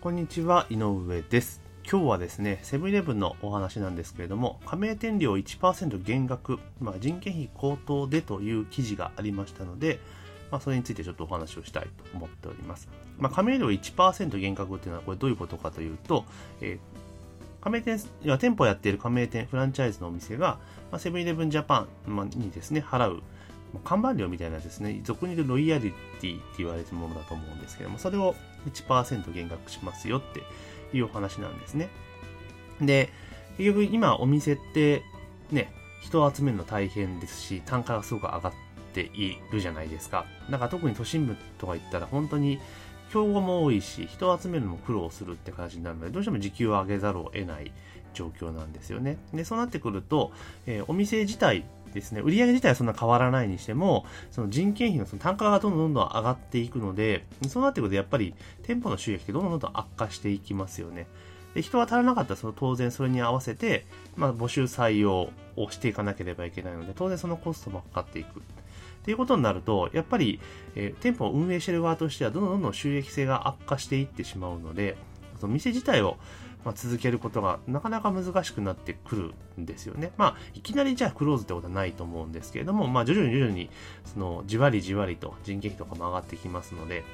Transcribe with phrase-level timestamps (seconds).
[0.00, 1.60] こんにちは、井上です。
[1.82, 9.98] 今日はですね、セブンイレブンのお話なんですけれども、加盟店料1%減額、まあ、人件費高騰でという記事がありましたので、
[10.52, 12.88] まあ、それについてちょっとお話をしたいと思っております。
[13.18, 16.24] まあ、加盟料1%減額っていうのはこれどういうことかというと、
[16.60, 16.78] えー
[17.60, 18.00] 加盟店、
[18.38, 20.60] 店舗やっている加盟店、フランチャイズのお店が、
[20.92, 23.20] まあ、セブンイレブンジャパンにですね、払う、
[23.84, 28.34] 看板料みたいなですね、俗に言うロイヤリティって言われるものだと思うんですけども、それを
[28.66, 30.42] 1%減額しますよって
[30.96, 31.88] いうお話なんですね。
[32.80, 33.10] で、
[33.58, 35.02] 結局今お店って
[35.50, 38.52] ね、人を集めるの大変ですし、単価がすごく上がっ
[38.94, 40.26] ているじゃないですか。
[40.50, 42.58] だか特に都心部とか行ったら本当に
[43.12, 47.72] 競合も多いし、人を集めるのも苦労するって形になるので、どうしても時給を上げざるを得ない
[48.14, 49.18] 状況なんですよね。
[49.32, 50.32] で、そうなってくると、
[50.66, 51.64] えーお店自体
[51.94, 61.06] ですね、売上自体はそんな変わらないにしても、その人件費のその単価がどんどんどんどん上がっていくので、そうなってくるとやっぱり店舗の収益ってどんどんどんどん悪化していきますよね。
[61.54, 63.86] で人が足らなかったらその当然それに合わせて、
[64.16, 68.40] まあ、募集採用をしていかなければいけないので、当然そのコストもかかっていく。
[68.40, 68.42] っ
[69.08, 70.40] ていうことになると、やっぱり、
[70.74, 74.96] えー店舗を運営してる側としては、どんどんどんどん収益性が悪化していってしまうので、
[75.40, 76.16] その店自体を、
[76.64, 80.12] まあ、続けることがなかなか難しくなってくるんですよね。
[80.16, 83.70] まあ、いきなりじゃあクローズってことはないと思うんですけれども、まあ、徐々に徐々に、
[84.04, 87.04] その、じわりじわりと人件費とかも上がってきますので、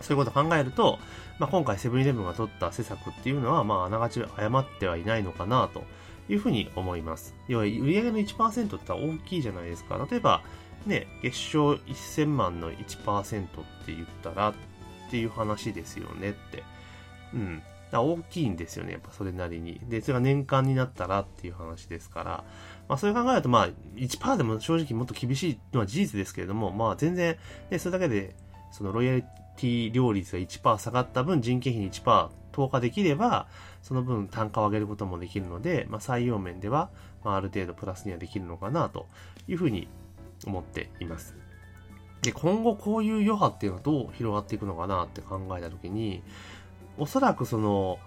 [0.00, 0.98] そういうことを考えると、
[1.38, 5.84] まあ、今回セブンイレブンが取った施策っていうのは、まあ、あながち誤ってはいないのかなと
[6.28, 7.34] いうふうに思います。
[7.48, 10.04] 要は、売上の1%って大きいじゃないですか。
[10.10, 10.42] 例えば、
[10.86, 13.46] ね、月賞1000万の1%っ
[13.84, 14.54] て言ったらっ
[15.10, 16.64] ていう話ですよねって。
[17.34, 17.62] うん。
[18.00, 19.80] 大きいんですよね、やっぱそれなりに。
[19.88, 22.44] で、それが年間になったらっていう話ですから、
[22.88, 27.36] まあそれ考えると、まあ1%でも正直もっと厳しいのは事実ですけれども、まあ全然、
[27.70, 28.34] ね、それだけで、
[28.70, 29.22] そのロイヤリ
[29.56, 33.46] ティ料率が1%下がった分、人件費に1%投下できれば、
[33.82, 36.88] その分単価を上げることもできるので、まあ採用面では、
[37.24, 39.06] まあある程度プラスにはできるのかなと
[39.48, 39.88] いうふうに
[40.46, 41.36] 思っています。
[42.22, 46.22] で、今後こういう余波っていうのはどう広がっていくのかなって考えたときに、
[46.98, 47.98] おそらくその、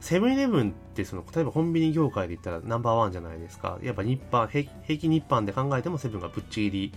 [0.00, 3.78] セブンイレブンってその、例えばコンビニ業界で言ったらナンバーワンじゃないですか。
[3.82, 6.92] やっぱ日販、平均日販で考えてもセブンがぶっちぎり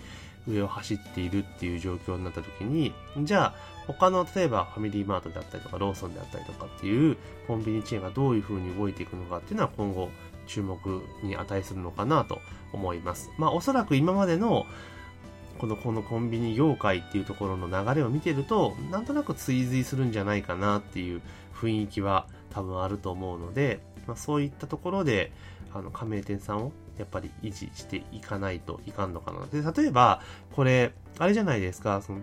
[0.47, 3.56] 上を走っているっていう状況になった時に、じゃあ
[3.88, 10.09] 他の例えばファミリーマートであったりとかローソンであったりとかっていうコンビニチェーンがどういう風に動いていくのかっていうのは今後
[10.47, 10.79] 注目
[11.23, 12.40] に値するのかなと
[12.73, 13.29] 思います。
[13.38, 14.66] まあおそらく今までの
[15.58, 21.22] このこのコンビニ業界っていうところの流れを見てると、なんとなく追随するんじゃないかなっていう
[21.54, 25.32] 雰囲気は多分あると思うので、まあ、そういったところで、
[25.74, 29.46] あの、加盟店さんをやっぱり維持していかないといかんのかな。
[29.48, 30.22] で、例えば、
[30.56, 32.20] これ、あれじゃないですか、その、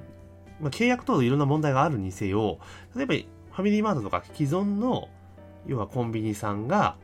[0.61, 2.59] まあ、契約等でいろんな問題があるにせよ、
[2.95, 5.09] 例えば、ファミリーマートとか既存の、
[5.67, 6.97] 要はコンビニさんが、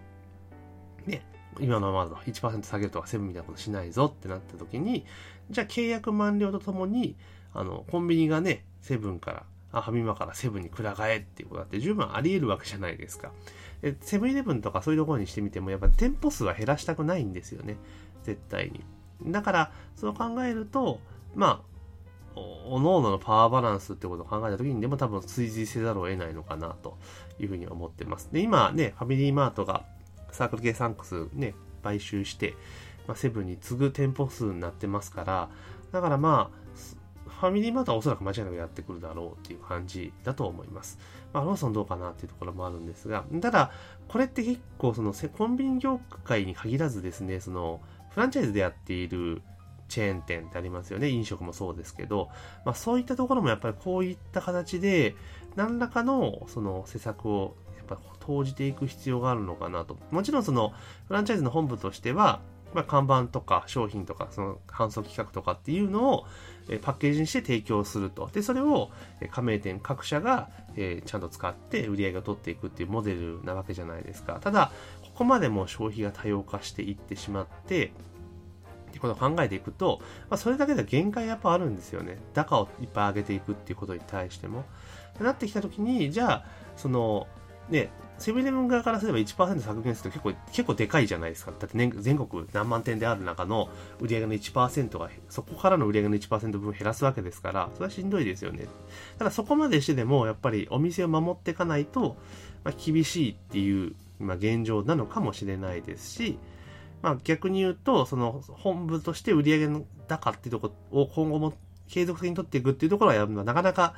[1.60, 5.04] 今のままだと1%下げるとかセブンみたいなことしないぞってなった時に、
[5.50, 7.16] じゃあ契約満了とともに、
[7.54, 13.32] あの、コンビニがね、セブンから、あ、ファミマからセブンにくら替えっていうことだって十分あり得るわけじゃないですか。
[13.82, 17.76] でセブンイレブンとかそういうところにしてみても、やっぱ店舗数は減らしたくないんですよね。
[18.25, 18.84] 絶対に。
[19.32, 21.00] だから、そう考えると、
[21.34, 21.69] まあ、
[22.37, 26.97] おおのおののパワーバランスってことを考えた時にでも多分追随せざるを得ないのかなと
[27.41, 28.31] いうふうに思ってます。
[28.32, 29.84] で、今ね、ファミリーマートが
[30.31, 32.55] サークル系サンクスね、買収して、
[33.06, 35.49] まあ、セブンに次ぐ店舗数になってますから、
[35.93, 36.59] だからまあ、
[37.41, 40.99] ファミリーマートはおそらく間違いなくやってくるだろうっていう感じだと思います。
[41.33, 43.71] まあ、ローソンどうかなっていうところもあるんですが、ただ、
[44.09, 47.81] これって結構そのコンビニ業界に限らずですね、その
[48.11, 49.43] フランチャイズでやっている
[49.88, 51.09] チェーン店ってありますよね。
[51.09, 52.28] 飲食もそうですけど、
[52.65, 55.15] まあそういったところもやっぱりこういった形で、
[55.56, 57.56] 何らかのその施策を
[57.88, 59.97] ぱ投じていく必要があるのかなと。
[60.10, 60.72] もちろんその
[61.06, 62.41] フランチャイズの本部としては、
[62.75, 66.26] まあ、看板とか商品とかその販送企画とかっていうのを
[66.82, 68.29] パッケージにして提供すると。
[68.32, 68.90] で、それを
[69.31, 74.38] 加盟店各社がちゃんと使って売り上げを取っていくっていうモデルなわけじゃないですか。
[74.40, 74.70] ただ、
[75.02, 77.93] ここまでも消費が多様化していってしまって、
[78.88, 80.00] ってことを考えていくと、
[80.31, 82.19] まあ、それだけでは限界やっぱあるんですよね。
[82.35, 84.64] 高をいっぱい上げていくっていうことに対しても。
[85.20, 86.44] なってきたときに、じゃあ、
[86.76, 87.26] その、
[87.70, 91.53] ね、セブンイレブン側からすれば1%削減すると結構、結構でかいじゃないですか。
[91.53, 93.69] だって年全国何万店である中の
[94.00, 98.67] 売り上げの1%が、そこからの売り上げの1%分減らすわけですから、それはしんどいですよね。
[99.19, 102.17] ただそこまでしてでも、やっぱりお店を守っていかないと、
[102.65, 106.38] まあ、厳しいっていう、まあ、現状なのかもしれないですし、
[107.03, 111.53] まあ、逆に言うと、その本部として売り上の高っていうところを今後も
[111.88, 113.94] 継続的に取っていくっていうところは、なかなか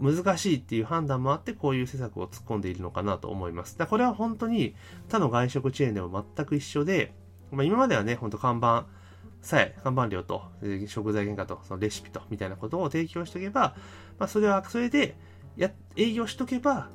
[0.00, 3.78] 難しいっていう判断もあって、こういう施策を突っ込んでいるのかなと思います。
[3.78, 4.74] だこれは本当に
[5.08, 7.14] 他の外食チェーンでも全く一緒で、
[7.50, 8.86] まあ、今まではね、ほんと看板
[9.40, 10.42] さえ、看板料と、
[10.88, 13.76] 食材原価と、そのレシピと、みたいなことを提供しておけば、
[14.18, 15.16] まあ、それは、それで、
[15.56, 16.88] や、営業しとけば、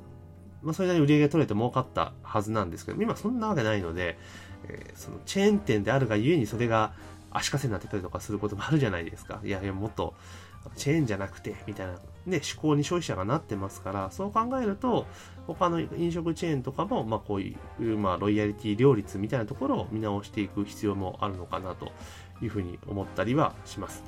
[0.62, 4.18] まあ、それなりに売り上げが取れて儲かったはずなんですけど、今そんなわけないので、
[4.68, 6.92] えー、そのチェーン店であるがゆえにそれが
[7.30, 9.40] 足かせになってたりとかすることもあるじゃないですか。
[9.42, 10.14] いやいや、もっと、
[10.76, 11.92] チェーンじゃなくて、みたいな、
[12.26, 15.06] ね、思考に消費者がなってますから、そう考えると、
[15.46, 21.92] 他の飲食チェーンとかも、まあこういう、まあロイヤリティ両立みたいなところを見直していく必要もあるのかなと
[22.42, 24.02] いうふうに思ったりはします。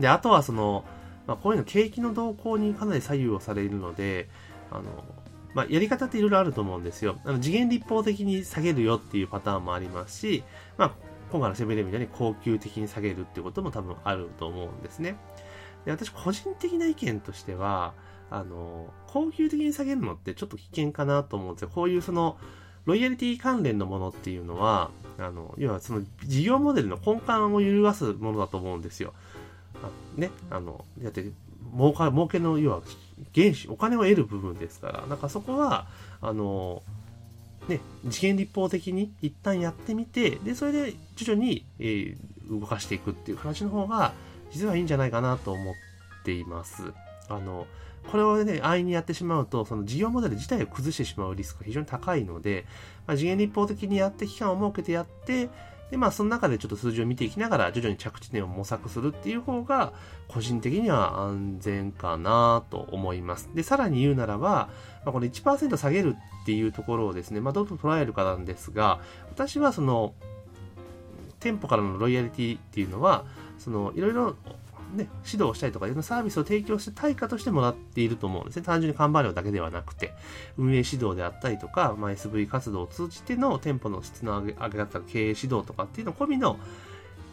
[0.00, 0.84] で、あとはその、
[1.26, 4.28] まあこういうの景気の動向にかなり左右をされるので、
[4.70, 4.82] あの、
[5.54, 7.18] まあ、やり方っていろいろあると思うんですよ。
[7.24, 10.44] あの次元立法的に下げるよっていうパターンもありますし、
[10.78, 10.92] まあ、
[11.30, 15.16] 今回のセブンイレブンみたいに高級的に下げるっていうことも多分あると思うんですね。
[15.84, 17.94] で私、個人的な意見としては、
[18.30, 21.70] あの、高級的に下げるのってちょっと危険かなと思うんですよ。
[21.74, 22.36] こういうその、
[22.84, 29.12] ロイヤリティ関連のものっていうのは、あの、要はその事業モデルの根幹を揺るがすものだと思うんですよ。
[29.82, 31.30] あね、あの、だって、
[31.76, 32.82] 儲か、儲けの、要は、
[33.34, 35.86] 原資、お金を得る部分ですから、なんかそこは、
[36.20, 36.82] あの、
[37.68, 37.80] ね、
[38.10, 44.12] 次元立法的に一旦やってみて、で、それで徐々に、えー、動かしていくっていう形の方が、
[44.52, 45.74] 実はいいんじゃないかなと思っ
[46.24, 46.92] ています。
[47.28, 47.66] あの、
[48.10, 52.66] これをね、安易にやってしまうと、その事業モデル自体を崩してしまうリスクが非常に高いので、
[53.06, 55.48] まあ、次元立法的にやって期間を設けてやって、
[55.90, 59.92] で、まあ、その中でちょっと数字を見ていきながら、徐々に着地点を模索するっていう方が、
[60.26, 63.50] 個人的には安全かなと思います。
[63.54, 64.70] で、さらに言うならば、
[65.04, 69.00] まあ、この1%下げるっていうところをですね、まあ、どう捉えるかなんですが、
[69.30, 70.14] 私はその、
[71.40, 73.24] 店舗からのロイヤリティっていうのは、
[73.62, 74.36] その、いろいろ
[74.94, 78.62] ね、指導したりとかいろんなサービスを提供して対価としてもらっていると思うんですね。
[78.62, 80.12] 単純に看板料だけではなくて、
[80.58, 86.58] 運営指導であったりとか、まあ、SV 活動を通じての店舗の質の上げ上げ方、経営指導とかっていうの込みの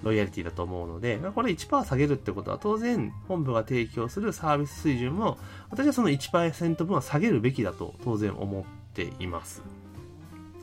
[0.04, 5.38] ロイヤリティだと思うので、これ1%下げるってことは当然本部が提供するサービス水準も
[5.70, 9.62] 私はその1%分は下げるべきだと当然思っています。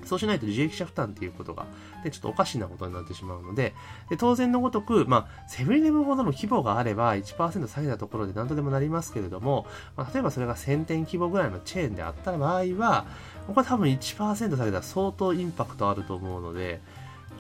[0.06, 1.67] そうしないと受益者負担っていうことが、
[2.05, 3.75] ね、ちょっとおかしなことになってしまうので、
[4.08, 9.67] で当然のごとく、まあ、セブンイレブンほどの規模があれば1%下げたところで何とでもなりますけれども、
[9.97, 13.06] まあ、例えばそれが1000店規模ぐらいのチェーンであった場合は、
[13.47, 16.81] これ多分1%下げたら相当インパクトあると思うので、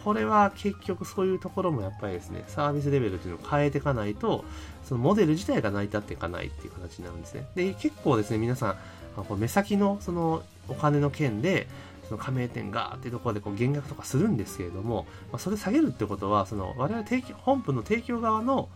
[0.04, 4.44] これは結局そういうところもやっぱりですね、サービスレベルっていうのを変えていかないと、
[4.84, 7.46] そのモデル自体が成り立っていかないっていう形になるんですね。
[7.56, 8.76] で、結構ですね、皆さ
[9.16, 11.66] ん、こ目先のそのお金の件で、
[12.08, 18.68] その加盟店がっていうところでこう減額とかするんですけれども、まあ、それ下げるってことは、その我々提供、本部の提供側の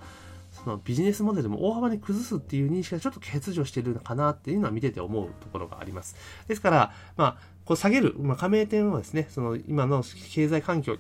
[0.53, 6.17] そのビジネスモデルも大幅に崩すっていう認識がちょっと欠如してるのかなっていうのは見てて思うところがあります。
[6.49, 10.99] ですから、まあ、こう下げる、まあ、加盟店はですね、その今の経済環境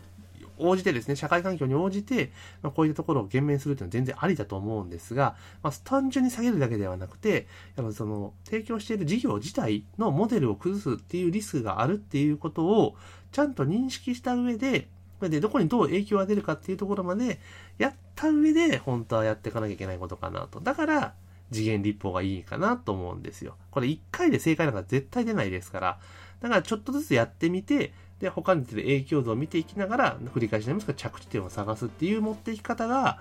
[0.60, 7.46] 応じてですね、社会環境に応じて、まあ、こういったところを減免するというのは全然ありだと思うんですが、まあ、単純に下げるだけではなくて、
[7.76, 12.96] やっぱその、提供している事業自体のモデルを崩すっていうリスクがあるっていうことを、
[13.32, 14.88] ちゃんと認識した上で、
[15.20, 17.40] で、どこにどう影響が出るかっていうところまで、
[17.78, 20.60] やった上で、本当はやっていかなきゃいけないことかなと。
[20.60, 21.14] だから、
[21.52, 23.56] 次元立法がいいかなと思うんですよ。
[23.70, 25.98] これ1回で正解なんか絶対出ないですから、
[26.40, 33.18] だからちょっとずつやってみて、で、他に出る影響度を見ていきながら、繰り返しになりますけど、着地点を探すっていう持っていき方が、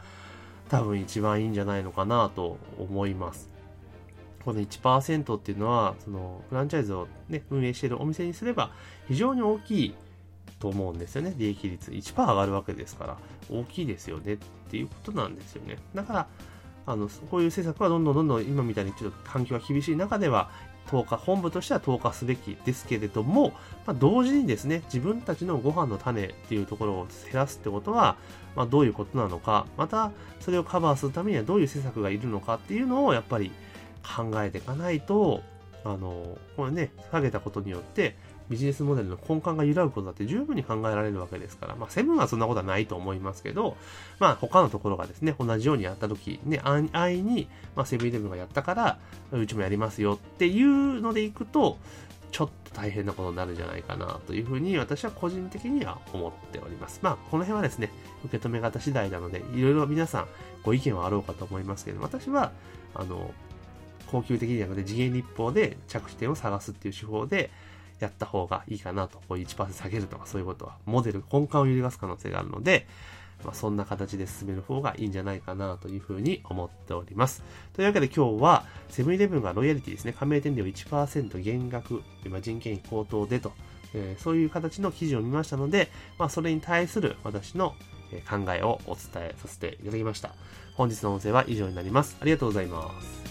[0.69, 3.49] 多分一番いいんじゃないのかなと思います。
[4.43, 8.71] この1%っていうのは、その、フランチャイズをね、運営しているお店にすれば、
[9.07, 9.95] 非常に大きい
[10.59, 11.33] と思うんですよね。
[11.37, 13.17] 利益率1%上がるわけですから、
[13.49, 14.37] 大きいですよねっ
[14.69, 15.77] ていうことなんですよね。
[15.95, 16.27] だから、
[16.89, 20.49] あの、こういう政策はどんどんどんどん今みたいにちょっと環境が厳しい中では、
[20.89, 23.49] 投下、本部としては投下すべきですけれども、
[23.85, 28.17] まあ、同時にですね、自分たちのご飯の種っていうところを減らすってことは、
[28.55, 33.51] まあ、どういうことなのか、また、それをカバーするためにはどういう施策がいるのかっていうのを、やっぱり
[34.03, 35.43] 考えていかないと、
[35.83, 38.15] あの、これね、下げたことによって、
[38.49, 43.77] ビジネスモデルの根幹が揺らぐことだって十分に考えられるわけですから、まあ、セブンはそんなことはないと思いますけど、
[44.19, 48.99] まあ、他のところがですね、同じようにやった時、ね、安易に、まあ、セブンイレブンがやったから、
[49.31, 51.77] うちもやりますよっていうのでいくと、
[52.31, 56.99] ちょっと大変なことになるんじゃないかなというふうに私は個人的には思っております。
[57.01, 57.91] まあ、この辺はですね、
[58.25, 60.27] 受け止め方次第なので、いろいろ皆さん
[60.63, 62.51] ご意見はあろうかと思いますけど、私は、
[62.93, 63.31] あの、
[64.11, 67.51] 高級的にはなくて次元立法で着地点を探すっていう手法で、
[67.99, 72.87] やった方がいいかなと、こういう1%下げるとかそういうことは、モデル、根幹を揺るがす可能性があるので、
[73.43, 77.43] まあ、そんな形で進める方がいいんじゃないかなというふうに思っております。
[77.73, 83.53] というわけで今日は、セブンイレブンがロイヤリティですね、加盟店料1%減額、今人件費高騰でと、
[83.93, 87.75] えー、そういう形の記事を見ましたので、まあ、それに対する私の
[88.29, 90.33] 考えをお伝えさせていただきました。
[90.75, 92.17] 本日の音声は以上になります。
[92.21, 93.28] ありがとうございます。